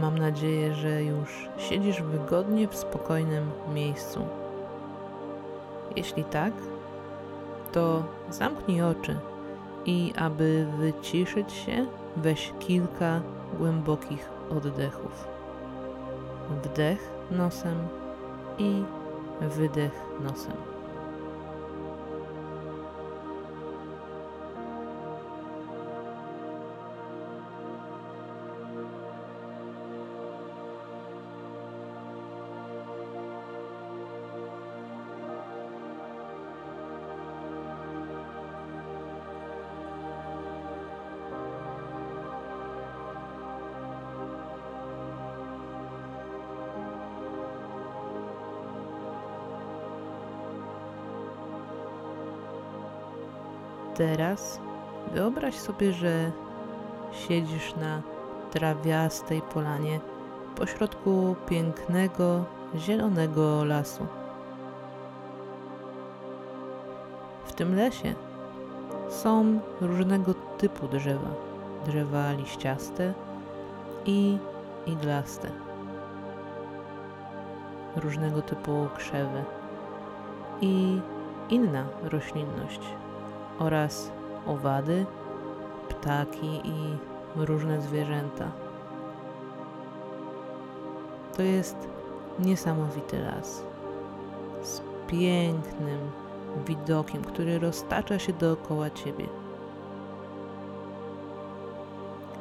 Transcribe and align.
mam 0.00 0.18
nadzieję, 0.18 0.74
że 0.74 1.02
już 1.02 1.48
siedzisz 1.58 2.02
wygodnie 2.02 2.68
w 2.68 2.76
spokojnym 2.76 3.50
miejscu. 3.74 4.26
Jeśli 5.96 6.24
tak, 6.24 6.52
to 7.72 8.04
zamknij 8.30 8.82
oczy 8.82 9.16
i 9.86 10.12
aby 10.16 10.66
wyciszyć 10.78 11.52
się, 11.52 11.86
weź 12.16 12.52
kilka 12.58 13.20
głębokich 13.58 14.30
oddechów. 14.50 15.28
Wdech 16.64 17.10
nosem 17.30 17.88
i 18.58 18.82
wydech 19.40 20.02
nosem. 20.20 20.77
Teraz 53.98 54.60
wyobraź 55.12 55.54
sobie, 55.54 55.92
że 55.92 56.30
siedzisz 57.12 57.76
na 57.76 58.02
trawiastej 58.50 59.42
polanie 59.42 60.00
pośrodku 60.56 61.36
pięknego, 61.48 62.44
zielonego 62.76 63.64
lasu. 63.64 64.06
W 67.44 67.52
tym 67.52 67.76
lesie 67.76 68.14
są 69.08 69.60
różnego 69.80 70.34
typu 70.34 70.88
drzewa. 70.88 71.30
Drzewa 71.86 72.32
liściaste 72.32 73.14
i 74.04 74.38
iglaste. 74.86 75.50
Różnego 77.96 78.42
typu 78.42 78.88
krzewy 78.96 79.44
i 80.60 81.00
inna 81.50 81.84
roślinność 82.02 82.80
oraz 83.58 84.12
owady, 84.46 85.06
ptaki 85.88 86.60
i 86.64 86.96
różne 87.36 87.82
zwierzęta. 87.82 88.50
To 91.36 91.42
jest 91.42 91.76
niesamowity 92.38 93.18
las 93.18 93.62
z 94.62 94.82
pięknym 95.06 95.98
widokiem, 96.66 97.22
który 97.22 97.58
roztacza 97.58 98.18
się 98.18 98.32
dookoła 98.32 98.90
ciebie. 98.90 99.26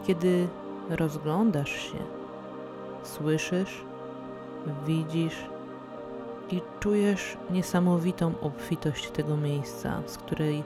Kiedy 0.08 0.48
rozglądasz 0.90 1.72
się, 1.72 1.98
słyszysz, 3.04 3.86
widzisz 4.86 5.46
i 6.52 6.62
czujesz 6.80 7.38
niesamowitą 7.50 8.34
obfitość 8.42 9.12
tego 9.12 9.38
miejsca, 9.38 10.02
z 10.06 10.18
której 10.18 10.64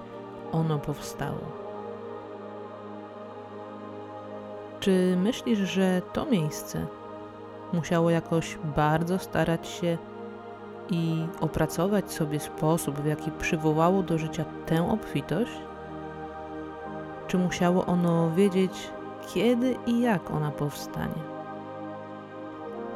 ono 0.52 0.80
powstało. 0.80 1.62
Czy 4.80 5.18
myślisz, 5.18 5.60
że 5.60 6.02
to 6.14 6.26
miejsce 6.26 6.86
musiało 7.74 8.10
jakoś 8.10 8.58
bardzo 8.76 9.20
starać 9.20 9.68
się 9.68 9.98
i 10.90 11.26
opracować 11.42 12.12
sobie 12.12 12.40
sposób, 12.40 12.96
w 12.96 13.06
jaki 13.06 13.32
przywołało 13.32 14.04
do 14.04 14.18
życia 14.18 14.46
tę 14.66 14.92
obfitość? 14.92 15.52
Czy 17.28 17.38
musiało 17.38 17.86
ono 17.86 18.32
wiedzieć, 18.32 18.92
kiedy 19.34 19.76
i 19.86 20.02
jak 20.02 20.32
ona 20.32 20.52
powstanie? 20.52 21.22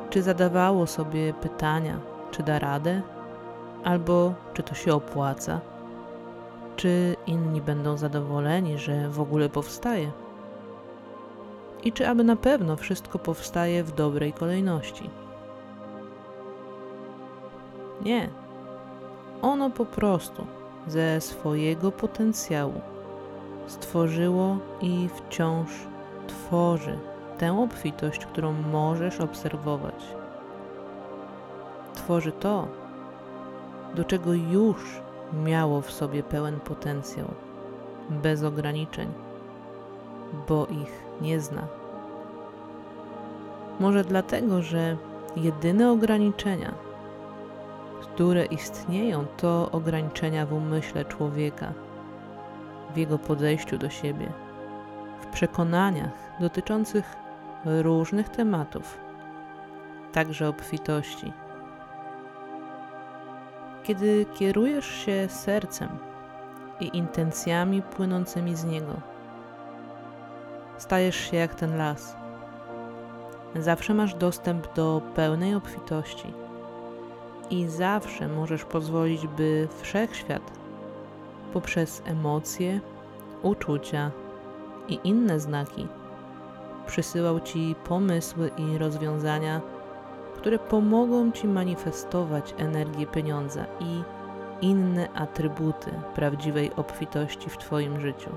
Czy 0.10 0.22
zadawało 0.22 0.88
sobie 0.88 1.34
pytania, 1.34 2.00
czy 2.32 2.44
da 2.44 2.60
radę, 2.60 3.02
albo 3.84 4.34
czy 4.54 4.64
to 4.64 4.76
się 4.76 4.94
opłaca? 4.94 5.60
Czy 6.86 7.16
inni 7.28 7.62
będą 7.62 7.98
zadowoleni, 7.98 8.78
że 8.78 9.10
w 9.10 9.22
ogóle 9.22 9.50
powstaje? 9.50 10.12
I 11.84 11.92
czy 11.92 12.08
aby 12.08 12.24
na 12.24 12.36
pewno 12.36 12.76
wszystko 12.76 13.20
powstaje 13.20 13.84
w 13.84 13.92
dobrej 13.92 14.34
kolejności? 14.34 15.10
Nie. 18.02 18.30
Ono 19.42 19.70
po 19.70 19.86
prostu 19.86 20.46
ze 20.88 21.22
swojego 21.22 21.92
potencjału 21.92 22.82
stworzyło 23.68 24.58
i 24.82 25.10
wciąż 25.16 25.70
tworzy 26.28 27.00
tę 27.38 27.60
obfitość, 27.60 28.26
którą 28.26 28.52
możesz 28.52 29.20
obserwować. 29.20 30.06
Tworzy 31.94 32.32
to, 32.32 32.68
do 33.96 34.04
czego 34.04 34.34
już 34.34 35.05
miało 35.34 35.82
w 35.82 35.92
sobie 35.92 36.24
pełen 36.24 36.60
potencjał, 36.60 37.28
bez 38.10 38.44
ograniczeń, 38.44 39.10
bo 40.48 40.66
ich 40.66 41.04
nie 41.22 41.40
zna. 41.40 41.68
Może 43.80 44.04
dlatego, 44.04 44.62
że 44.62 44.98
jedyne 45.36 45.92
ograniczenia, 45.92 46.72
które 48.02 48.46
istnieją, 48.46 49.26
to 49.38 49.70
ograniczenia 49.72 50.46
w 50.46 50.54
umyśle 50.54 51.06
człowieka, 51.06 51.74
w 52.94 52.98
jego 52.98 53.20
podejściu 53.20 53.78
do 53.78 53.90
siebie, 53.90 54.32
w 55.22 55.26
przekonaniach 55.26 56.40
dotyczących 56.40 57.16
różnych 57.66 58.30
tematów, 58.30 58.98
także 60.14 60.50
obfitości. 60.50 61.34
Kiedy 63.88 64.26
kierujesz 64.34 64.86
się 64.86 65.28
sercem 65.30 65.90
i 66.80 66.98
intencjami 66.98 67.82
płynącymi 67.82 68.56
z 68.56 68.66
niego, 68.66 68.94
stajesz 70.78 71.16
się 71.16 71.38
jak 71.38 71.56
ten 71.56 71.78
las. 71.78 72.16
Zawsze 73.56 73.94
masz 73.94 74.16
dostęp 74.16 74.74
do 74.74 75.02
pełnej 75.16 75.56
obfitości 75.56 76.34
i 77.50 77.68
zawsze 77.68 78.28
możesz 78.28 78.66
pozwolić, 78.66 79.28
by 79.28 79.68
wszechświat 79.82 80.52
poprzez 81.54 82.02
emocje, 82.06 82.80
uczucia 83.42 84.12
i 84.88 85.00
inne 85.04 85.40
znaki 85.40 85.88
przysyłał 86.88 87.40
ci 87.40 87.76
pomysły 87.84 88.52
i 88.58 88.78
rozwiązania 88.78 89.62
które 90.46 90.60
pomogą 90.60 91.32
Ci 91.32 91.48
manifestować 91.48 92.56
energię 92.58 93.08
pieniądza 93.08 93.66
i 93.80 94.04
inne 94.62 95.12
atrybuty 95.14 95.92
prawdziwej 96.16 96.72
obfitości 96.76 97.50
w 97.50 97.58
Twoim 97.58 98.02
życiu. 98.02 98.30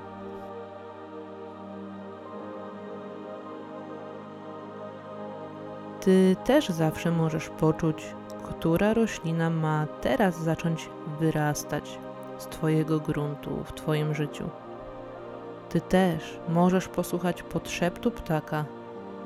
Ty 6.01 6.37
też 6.45 6.69
zawsze 6.69 7.11
możesz 7.11 7.49
poczuć, 7.49 8.15
która 8.45 8.95
roślina 8.95 9.51
ma 9.51 9.87
teraz 10.01 10.39
zacząć 10.43 10.91
wyrastać 11.21 11.99
z 12.39 12.47
Twojego 12.47 13.01
gruntu 13.01 13.65
w 13.65 13.73
Twoim 13.73 14.15
życiu. 14.15 14.45
Ty 15.69 15.81
też 15.81 16.41
możesz 16.49 16.89
posłuchać 16.89 17.43
podszeptu 17.43 18.11
ptaka 18.11 18.65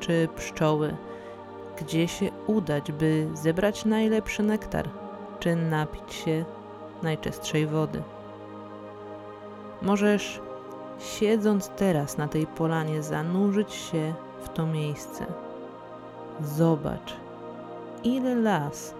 czy 0.01 0.29
pszczoły 0.37 0.97
gdzie 1.77 2.09
się 2.09 2.31
udać, 2.47 2.93
by 2.93 3.29
zebrać 3.35 3.85
najlepszy 3.85 4.43
nektar, 4.43 4.89
czy 5.41 5.57
napić 5.57 6.15
się 6.15 6.45
najczystszej 7.03 7.67
wody. 7.67 8.03
Możesz, 9.83 10.41
siedząc 10.99 11.69
teraz 11.69 12.19
na 12.19 12.29
tej 12.29 12.47
polanie, 12.47 13.03
zanurzyć 13.03 13.73
się 13.73 14.15
w 14.43 14.49
to 14.49 14.67
miejsce. 14.67 15.27
Zobacz, 16.41 17.17
ile 18.05 18.35
las 18.35 18.95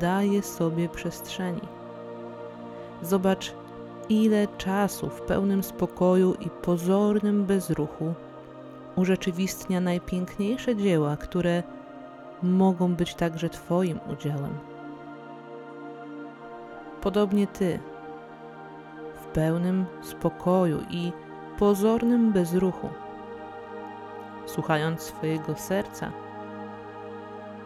daje 0.00 0.42
sobie 0.42 0.88
przestrzeni. 0.88 1.60
Zobacz, 3.02 3.52
ile 4.08 4.48
czasu 4.58 5.08
w 5.08 5.20
pełnym 5.20 5.62
spokoju 5.62 6.34
i 6.34 6.50
pozornym 6.50 7.44
bezruchu 7.44 8.14
urzeczywistnia 8.96 9.80
najpiękniejsze 9.80 10.76
dzieła, 10.76 11.16
które 11.16 11.62
mogą 12.42 12.94
być 12.94 13.14
także 13.14 13.48
Twoim 13.48 14.00
udziałem. 14.12 14.58
Podobnie 17.00 17.46
Ty, 17.46 17.78
w 19.14 19.26
pełnym 19.26 19.84
spokoju 20.02 20.80
i 20.90 21.12
pozornym 21.58 22.32
bezruchu, 22.32 22.88
słuchając 24.46 25.00
swojego 25.00 25.54
serca, 25.54 26.12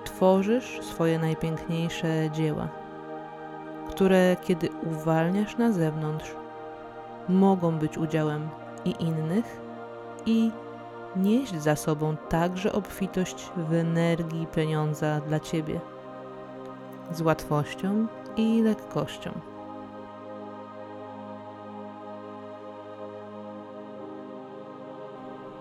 tworzysz 0.05 0.81
swoje 0.83 1.19
najpiękniejsze 1.19 2.31
dzieła, 2.31 2.69
które 3.91 4.37
kiedy 4.43 4.69
uwalniasz 4.71 5.57
na 5.57 5.73
zewnątrz, 5.73 6.35
mogą 7.29 7.79
być 7.79 7.99
udziałem 7.99 8.49
i 8.85 8.95
innych, 9.05 9.61
i 10.27 10.51
nieść 11.17 11.55
za 11.55 11.77
sobą 11.77 12.17
także 12.29 12.73
obfitość 12.73 13.51
w 13.57 13.73
energii 13.73 14.47
pieniądza 14.47 15.21
dla 15.21 15.41
ciebie 15.41 15.81
z 17.13 17.21
łatwością 17.21 18.07
i 18.37 18.63
lekkością. 18.63 19.31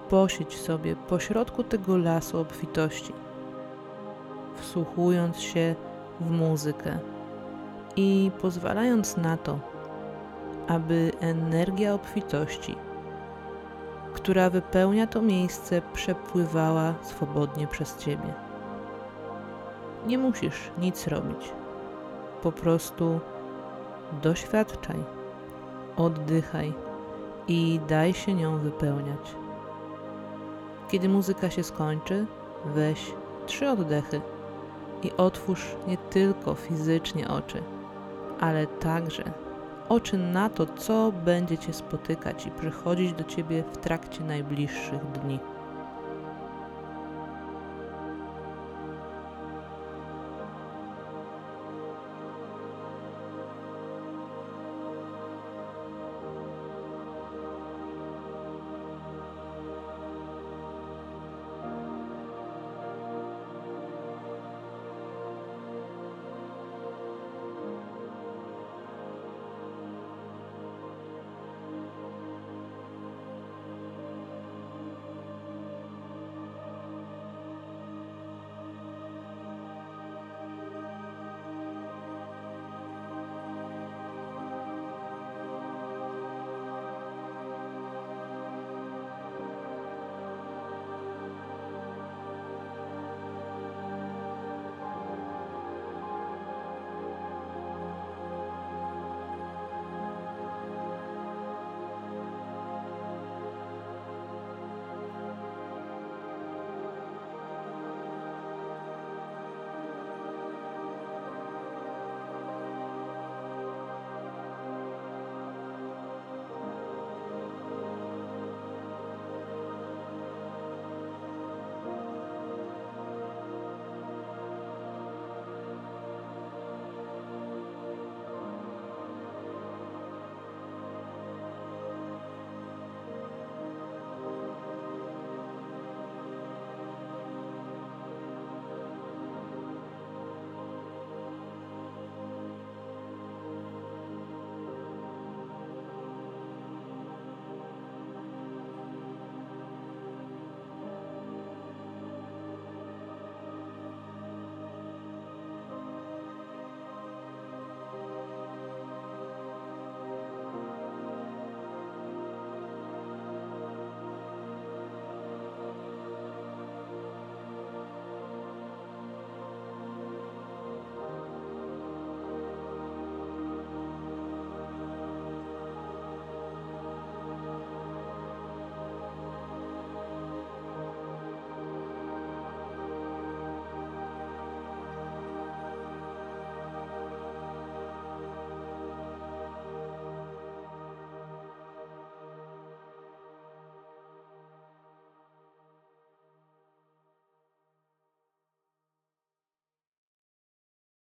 Posiedź 0.10 0.58
sobie 0.58 0.96
pośrodku 0.96 1.64
tego 1.64 1.98
lasu 1.98 2.40
obfitości, 2.40 3.14
wsłuchując 4.56 5.40
się 5.40 5.76
w 6.20 6.32
muzykę 6.32 6.98
i 7.96 8.32
pozwalając 8.42 9.18
na 9.18 9.38
to, 9.38 9.60
aby 10.68 11.12
energia 11.20 11.94
obfitości, 11.94 12.76
która 14.26 14.50
wypełnia 14.50 15.08
to 15.08 15.22
miejsce, 15.22 15.82
przepływała 15.94 16.94
swobodnie 17.02 17.68
przez 17.68 17.98
ciebie. 17.98 18.34
Nie 20.08 20.18
musisz 20.18 20.72
nic 20.78 21.08
robić. 21.08 21.54
Po 22.44 22.52
prostu 22.52 23.20
doświadczaj, 24.22 24.96
oddychaj 25.98 26.74
i 27.48 27.80
daj 27.88 28.14
się 28.14 28.34
nią 28.34 28.58
wypełniać. 28.58 29.36
Kiedy 30.90 31.10
muzyka 31.10 31.50
się 31.50 31.64
skończy, 31.64 32.26
weź 32.66 33.14
trzy 33.46 33.70
oddechy 33.70 34.22
i 35.04 35.12
otwórz 35.18 35.76
nie 35.88 35.98
tylko 35.98 36.56
fizycznie 36.56 37.28
oczy, 37.28 37.64
ale 38.40 38.68
także 38.68 39.45
oczy 39.90 40.18
na 40.18 40.50
to, 40.50 40.66
co 40.66 41.12
będzie 41.12 41.58
Cię 41.58 41.74
spotykać 41.74 42.46
i 42.46 42.52
przychodzić 42.52 43.14
do 43.14 43.24
Ciebie 43.24 43.64
w 43.74 43.78
trakcie 43.78 44.24
najbliższych 44.24 45.12
dni. 45.12 45.40